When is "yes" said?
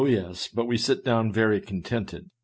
0.05-0.47